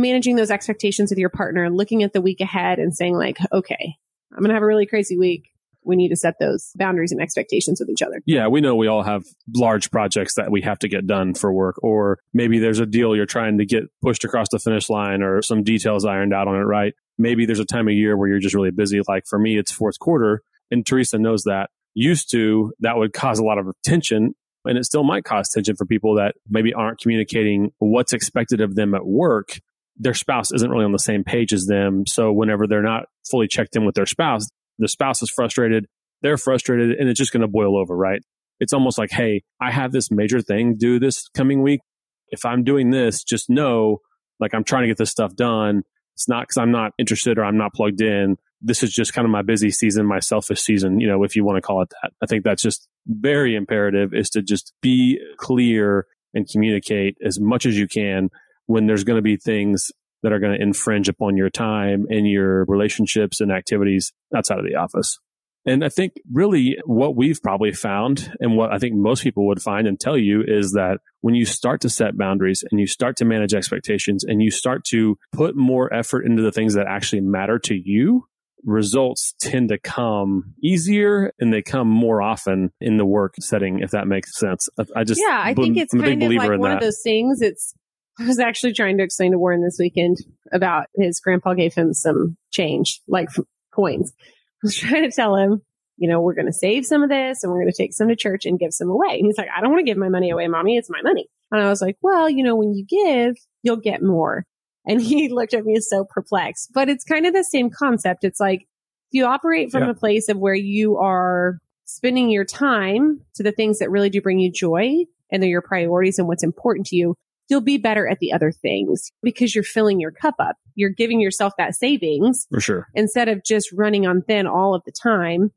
managing 0.01 0.37
those 0.37 0.51
expectations 0.51 1.11
with 1.11 1.19
your 1.19 1.31
partner 1.31 1.71
looking 1.71 2.03
at 2.03 2.13
the 2.13 2.21
week 2.21 2.41
ahead 2.41 2.79
and 2.79 2.95
saying 2.95 3.17
like, 3.17 3.39
okay, 3.53 3.97
I'm 4.33 4.39
going 4.39 4.49
to 4.49 4.55
have 4.55 4.63
a 4.63 4.67
really 4.67 4.87
crazy 4.87 5.17
week 5.17 5.53
we 5.89 5.97
need 5.97 6.11
to 6.11 6.17
set 6.17 6.39
those 6.39 6.71
boundaries 6.77 7.13
and 7.13 7.21
expectations 7.21 7.81
with 7.81 7.89
each 7.89 8.03
other. 8.03 8.21
Yeah, 8.27 8.49
we 8.49 8.61
know 8.61 8.77
we 8.77 8.87
all 8.87 9.03
have 9.03 9.25
large 9.57 9.91
projects 9.91 10.35
that 10.35 10.51
we 10.51 10.61
have 10.61 10.79
to 10.81 10.89
get 10.89 11.07
done 11.07 11.35
for 11.35 11.53
work, 11.53 11.83
or 11.83 12.19
maybe 12.35 12.59
there's 12.59 12.79
a 12.79 12.87
deal 12.87 13.17
you're 13.17 13.27
trying 13.27 13.59
to 13.59 13.65
get 13.65 13.85
pushed 14.03 14.23
across 14.25 14.49
the 14.51 14.59
finish 14.59 14.91
line 14.91 15.23
or 15.23 15.41
some 15.41 15.63
details 15.63 16.05
ironed 16.05 16.35
out 16.35 16.47
on 16.47 16.57
it, 16.57 16.65
right? 16.65 16.93
Maybe 17.17 17.47
there's 17.47 17.59
a 17.59 17.65
time 17.65 17.89
of 17.89 17.95
year 17.95 18.17
where 18.17 18.29
you're 18.29 18.39
just 18.39 18.55
really 18.55 18.71
busy. 18.71 19.01
Like 19.09 19.25
for 19.27 19.39
me, 19.39 19.59
it's 19.59 19.73
fourth 19.73 19.99
quarter, 19.99 20.43
and 20.71 20.85
Teresa 20.85 21.19
knows 21.19 21.45
that. 21.45 21.71
Used 21.95 22.31
to, 22.33 22.73
that 22.81 22.97
would 22.97 23.13
cause 23.13 23.39
a 23.39 23.45
lot 23.45 23.59
of 23.59 23.67
tension 23.83 24.35
and 24.65 24.77
it 24.77 24.85
still 24.85 25.05
might 25.05 25.25
cause 25.25 25.49
tension 25.49 25.77
for 25.77 25.87
people 25.87 26.17
that 26.17 26.35
maybe 26.49 26.75
aren't 26.75 27.01
communicating 27.01 27.73
what's 27.79 28.13
expected 28.13 28.61
of 28.61 28.75
them 28.75 28.95
at 28.95 29.07
work. 29.07 29.61
Their 29.99 30.15
spouse 30.15 30.53
isn't 30.53 30.71
really 30.71 30.85
on 30.85 30.93
the 30.93 30.99
same 30.99 31.25
page 31.25 31.53
as 31.53 31.67
them. 31.67 32.07
So 32.07 32.33
whenever 32.33 32.67
they're 32.67 32.83
not 32.83 33.05
fully 33.29 33.49
checked 33.49 33.77
in 33.77 33.85
with 33.85 33.95
their 33.95 34.07
spouse, 34.07 34.49
the 34.79 34.89
spouse 34.89 35.23
is 35.23 35.31
frustrated, 35.31 35.87
they're 36.23 36.37
frustrated, 36.37 36.93
and 36.99 37.09
it's 37.09 37.19
just 37.19 37.33
going 37.33 37.41
to 37.43 37.49
boil 37.49 37.77
over, 37.77 37.97
right? 37.97 38.23
It's 38.61 38.73
almost 38.73 38.99
like, 38.99 39.11
hey, 39.11 39.43
I 39.61 39.71
have 39.71 39.93
this 39.93 40.11
major 40.11 40.41
thing 40.41 40.77
due 40.77 40.99
this 40.99 41.29
coming 41.29 41.63
week. 41.63 41.81
If 42.29 42.45
I'm 42.45 42.65
doing 42.65 42.91
this, 42.91 43.25
just 43.25 43.49
know, 43.49 43.99
like, 44.41 44.55
I'm 44.55 44.65
trying 44.65 44.83
to 44.83 44.89
get 44.89 44.99
this 44.99 45.11
stuff 45.11 45.35
done. 45.35 45.83
It's 46.15 46.29
not 46.29 46.43
because 46.43 46.59
I'm 46.59 46.73
not 46.73 46.93
interested 46.99 47.39
or 47.39 47.45
I'm 47.45 47.57
not 47.57 47.73
plugged 47.73 48.01
in. 48.01 48.37
This 48.61 48.83
is 48.83 48.93
just 48.93 49.15
kind 49.15 49.25
of 49.25 49.31
my 49.31 49.43
busy 49.43 49.71
season, 49.71 50.05
my 50.05 50.19
selfish 50.19 50.61
season, 50.61 51.01
you 51.01 51.07
know, 51.07 51.23
if 51.23 51.37
you 51.37 51.45
want 51.45 51.57
to 51.57 51.63
call 51.63 51.83
it 51.83 51.91
that. 52.03 52.13
I 52.21 52.27
think 52.27 52.45
that's 52.45 52.63
just 52.63 52.89
very 53.07 53.55
imperative 53.55 54.13
is 54.13 54.31
to 54.31 54.43
just 54.43 54.73
be 54.83 55.21
clear 55.37 56.07
and 56.35 56.49
communicate 56.49 57.17
as 57.25 57.39
much 57.41 57.67
as 57.67 57.79
you 57.79 57.87
can 57.87 58.31
when 58.69 58.87
there's 58.87 59.03
going 59.03 59.17
to 59.17 59.23
be 59.23 59.37
things 59.37 59.91
that 60.23 60.33
are 60.33 60.39
going 60.39 60.57
to 60.57 60.63
infringe 60.63 61.09
upon 61.09 61.37
your 61.37 61.51
time 61.51 62.07
and 62.11 62.29
your 62.29 62.65
relationships 62.67 63.41
and 63.41 63.51
activities 63.51 64.13
outside 64.37 64.59
of 64.59 64.65
the 64.65 64.77
office. 64.77 65.19
And 65.65 65.85
I 65.85 65.89
think 65.89 66.13
really 66.33 66.79
what 66.85 67.17
we've 67.17 67.43
probably 67.43 67.73
found 67.73 68.33
and 68.41 68.57
what 68.57 68.73
I 68.73 68.79
think 68.79 68.95
most 68.95 69.23
people 69.23 69.47
would 69.49 69.61
find 69.61 69.87
and 69.87 69.99
tell 69.99 70.17
you 70.17 70.43
is 70.47 70.73
that 70.73 70.99
when 71.21 71.35
you 71.35 71.45
start 71.45 71.81
to 71.83 71.91
set 71.91 72.17
boundaries 72.17 72.65
and 72.71 72.81
you 72.81 72.87
start 72.87 73.17
to 73.19 73.25
manage 73.25 73.55
expectations 73.55 74.25
and 74.25 74.43
you 74.43 74.51
start 74.51 74.85
to 74.91 75.17
put 75.33 75.57
more 75.57 75.93
effort 75.93 76.25
into 76.25 76.43
the 76.43 76.53
things 76.53 76.75
that 76.75 76.87
actually 76.87 77.21
matter 77.21 77.59
to 77.61 77.75
you, 77.75 78.25
results 78.65 79.35
tend 79.41 79.69
to 79.69 79.79
come 79.79 80.55
easier 80.63 81.33
and 81.39 81.53
they 81.53 81.63
come 81.63 81.89
more 81.89 82.23
often 82.23 82.71
in 82.81 82.97
the 82.97 83.07
work 83.07 83.35
setting, 83.41 83.81
if 83.81 83.91
that 83.91 84.07
makes 84.07 84.39
sense. 84.39 84.69
I 84.97 85.05
just, 85.05 85.21
yeah, 85.21 85.41
I 85.43 85.55
think 85.55 85.77
it's 85.77 85.93
kind 85.93 86.23
of 86.23 86.33
like 86.33 86.51
one 86.51 86.63
that. 86.63 86.77
of 86.77 86.81
those 86.81 87.01
things. 87.03 87.41
It's 87.41 87.75
I 88.19 88.27
was 88.27 88.39
actually 88.39 88.73
trying 88.73 88.99
to 88.99 89.05
explain 89.05 89.33
to 89.33 89.39
Warren 89.39 89.63
this 89.63 89.79
weekend 89.79 90.19
about 90.53 90.87
his 90.97 91.21
grandpa 91.21 91.55
gave 91.55 91.75
him 91.75 91.95
some 91.95 92.37
change, 92.51 93.01
like 93.07 93.29
coins. 93.73 94.13
I 94.19 94.23
was 94.63 94.77
trying 94.77 95.09
to 95.09 95.15
tell 95.15 95.37
him, 95.37 95.63
you 95.97 96.09
know, 96.09 96.21
we're 96.21 96.35
going 96.35 96.47
to 96.47 96.53
save 96.53 96.87
some 96.87 97.03
of 97.03 97.11
this 97.11 97.43
and 97.43 97.53
we're 97.53 97.61
going 97.61 97.73
to 97.73 97.77
take 97.77 97.93
some 97.93 98.09
to 98.09 98.17
church 98.17 98.45
and 98.45 98.59
give 98.59 98.73
some 98.73 98.91
away. 98.91 99.19
And 99.19 99.27
he's 99.27 99.39
like, 99.39 99.49
I 99.57 99.61
don't 99.61 99.71
want 99.71 99.81
to 99.81 99.91
give 99.91 99.99
my 99.99 100.09
money 100.09 100.31
away, 100.31 100.47
mommy. 100.49 100.77
It's 100.77 100.91
my 100.91 101.03
money. 101.03 101.29
And 101.51 101.61
I 101.61 101.69
was 101.69 101.81
like, 101.81 101.97
well, 102.03 102.29
you 102.29 102.43
know, 102.43 102.57
when 102.57 102.75
you 102.75 102.85
give, 102.85 103.37
you'll 103.63 103.77
get 103.77 104.03
more. 104.03 104.45
And 104.87 105.01
he 105.03 105.29
looked 105.29 105.55
at 105.55 105.65
me 105.65 105.77
as 105.77 105.89
so 105.89 106.05
perplexed, 106.05 106.71
but 106.73 106.89
it's 106.89 107.05
kind 107.05 107.27
of 107.27 107.35
the 107.35 107.45
same 107.45 107.71
concept. 107.71 108.25
It's 108.25 108.41
like, 108.41 108.67
you 109.11 109.25
operate 109.25 109.71
from 109.71 109.85
yeah. 109.85 109.91
a 109.91 109.95
place 109.95 110.29
of 110.29 110.37
where 110.37 110.55
you 110.55 110.99
are 110.99 111.59
spending 111.87 112.29
your 112.29 112.45
time 112.45 113.21
to 113.35 113.43
the 113.43 113.53
things 113.53 113.79
that 113.79 113.91
really 113.91 114.11
do 114.11 114.21
bring 114.21 114.39
you 114.39 114.53
joy 114.53 115.05
and 115.33 115.43
they're 115.43 115.49
your 115.49 115.63
priorities 115.63 116.19
and 116.19 116.29
what's 116.29 116.45
important 116.45 116.87
to 116.87 116.97
you, 116.97 117.15
you'll 117.49 117.61
be 117.61 117.79
better 117.79 118.09
at 118.09 118.19
the 118.21 118.33
other 118.33 118.53
things 118.53 119.11
because 119.23 119.55
you're 119.55 119.65
filling 119.65 120.01
your 120.01 120.11
cup 120.11 120.37
up. 120.39 120.57
You're 120.75 120.91
giving 120.91 121.21
yourself 121.21 121.55
that 121.59 121.75
savings 121.75 122.47
for 122.51 122.61
sure 122.61 122.87
instead 122.95 123.29
of 123.29 123.43
just 123.45 123.73
running 123.73 124.07
on 124.07 124.23
thin 124.23 124.47
all 124.47 124.75
of 124.75 124.83
the 124.85 124.93
time 124.93 125.51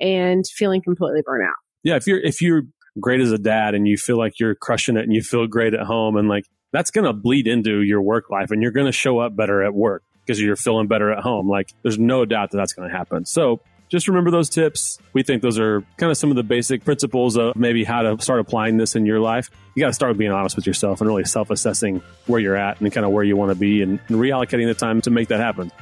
and 0.00 0.46
feeling 0.46 0.82
completely 0.82 1.22
burnt 1.24 1.44
out. 1.48 1.56
Yeah. 1.82 1.96
If 1.96 2.06
you're, 2.06 2.20
if 2.20 2.40
you're 2.40 2.62
great 3.00 3.20
as 3.20 3.32
a 3.32 3.38
dad 3.38 3.74
and 3.74 3.88
you 3.88 3.96
feel 3.96 4.18
like 4.18 4.38
you're 4.38 4.54
crushing 4.54 4.96
it 4.96 5.04
and 5.04 5.12
you 5.12 5.22
feel 5.22 5.46
great 5.46 5.74
at 5.74 5.80
home 5.80 6.16
and 6.16 6.28
like 6.28 6.44
that's 6.72 6.90
going 6.90 7.04
to 7.04 7.12
bleed 7.12 7.46
into 7.46 7.82
your 7.82 8.02
work 8.02 8.30
life 8.30 8.50
and 8.50 8.62
you're 8.62 8.72
going 8.72 8.86
to 8.86 8.92
show 8.92 9.18
up 9.18 9.34
better 9.34 9.62
at 9.62 9.74
work 9.74 10.02
because 10.24 10.40
you're 10.40 10.56
feeling 10.56 10.86
better 10.86 11.10
at 11.10 11.22
home. 11.22 11.48
Like 11.48 11.72
there's 11.82 11.98
no 11.98 12.24
doubt 12.24 12.50
that 12.50 12.58
that's 12.58 12.74
going 12.74 12.88
to 12.88 12.94
happen. 12.94 13.24
So 13.24 13.60
just 13.88 14.08
remember 14.08 14.30
those 14.30 14.48
tips. 14.48 14.98
We 15.12 15.22
think 15.22 15.42
those 15.42 15.58
are 15.58 15.82
kind 15.96 16.10
of 16.10 16.18
some 16.18 16.30
of 16.30 16.36
the 16.36 16.42
basic 16.42 16.84
principles 16.84 17.36
of 17.36 17.56
maybe 17.56 17.84
how 17.84 18.02
to 18.02 18.22
start 18.22 18.40
applying 18.40 18.76
this 18.76 18.94
in 18.94 19.06
your 19.06 19.20
life. 19.20 19.50
You 19.74 19.82
got 19.82 19.88
to 19.88 19.94
start 19.94 20.16
being 20.18 20.30
honest 20.30 20.56
with 20.56 20.66
yourself 20.66 21.00
and 21.00 21.08
really 21.08 21.24
self 21.24 21.50
assessing 21.50 22.02
where 22.26 22.40
you're 22.40 22.56
at 22.56 22.80
and 22.80 22.92
kind 22.92 23.06
of 23.06 23.12
where 23.12 23.24
you 23.24 23.36
want 23.36 23.50
to 23.50 23.54
be 23.54 23.82
and, 23.82 23.98
and 24.08 24.18
reallocating 24.18 24.66
the 24.66 24.74
time 24.74 25.00
to 25.02 25.10
make 25.10 25.28
that 25.28 25.40
happen. 25.40 25.72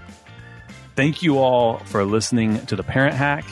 Thank 0.94 1.22
you 1.22 1.38
all 1.38 1.78
for 1.80 2.04
listening 2.04 2.64
to 2.66 2.76
the 2.76 2.82
Parent 2.82 3.14
Hack. 3.14 3.44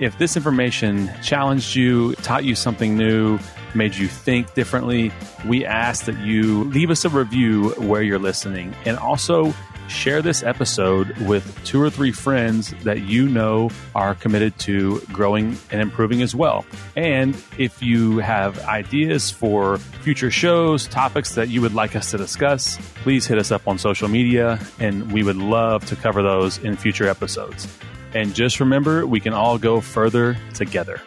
If 0.00 0.18
this 0.18 0.36
information 0.36 1.10
challenged 1.22 1.74
you, 1.74 2.14
taught 2.16 2.44
you 2.44 2.54
something 2.54 2.96
new, 2.96 3.38
made 3.74 3.94
you 3.94 4.06
think 4.06 4.52
differently, 4.54 5.12
we 5.46 5.64
ask 5.64 6.04
that 6.06 6.18
you 6.18 6.64
leave 6.64 6.90
us 6.90 7.04
a 7.04 7.08
review 7.08 7.70
where 7.78 8.02
you're 8.02 8.18
listening 8.18 8.74
and 8.84 8.98
also 8.98 9.54
share 9.90 10.22
this 10.22 10.42
episode 10.42 11.16
with 11.18 11.62
two 11.64 11.80
or 11.82 11.90
three 11.90 12.12
friends 12.12 12.72
that 12.84 13.02
you 13.02 13.28
know 13.28 13.70
are 13.94 14.14
committed 14.14 14.58
to 14.60 15.00
growing 15.12 15.56
and 15.70 15.80
improving 15.80 16.22
as 16.22 16.34
well. 16.34 16.64
And 16.96 17.36
if 17.58 17.82
you 17.82 18.18
have 18.18 18.58
ideas 18.60 19.30
for 19.30 19.78
future 19.78 20.30
shows, 20.30 20.86
topics 20.86 21.34
that 21.34 21.48
you 21.48 21.60
would 21.60 21.74
like 21.74 21.96
us 21.96 22.10
to 22.12 22.18
discuss, 22.18 22.78
please 23.02 23.26
hit 23.26 23.38
us 23.38 23.50
up 23.50 23.66
on 23.66 23.78
social 23.78 24.08
media 24.08 24.58
and 24.78 25.12
we 25.12 25.22
would 25.22 25.36
love 25.36 25.84
to 25.86 25.96
cover 25.96 26.22
those 26.22 26.58
in 26.58 26.76
future 26.76 27.08
episodes. 27.08 27.68
And 28.14 28.34
just 28.34 28.60
remember, 28.60 29.06
we 29.06 29.20
can 29.20 29.32
all 29.32 29.58
go 29.58 29.80
further 29.80 30.36
together. 30.54 31.00